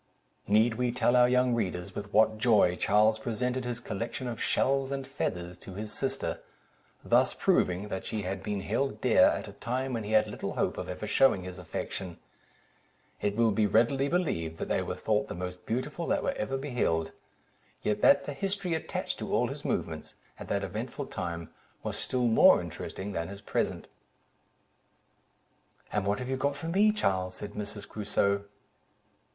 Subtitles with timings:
[0.47, 4.91] Need we tell our young readers with what joy Charles presented his collection of shells
[4.91, 6.39] and feathers to his sister,
[7.05, 10.53] thus proving, that she had been held dear, at a time when he had little
[10.53, 12.17] hope of ever shewing his affection;
[13.21, 16.57] it will be readily believed, that they were thought the most beautiful that were ever
[16.57, 17.11] beheld;
[17.83, 21.51] yet that the history attached to all his movements, at that eventful time,
[21.83, 23.87] was still more interesting than his present.
[25.91, 27.87] "And what have you got for me, Charles?" said Mrs.
[27.87, 28.45] Crusoe.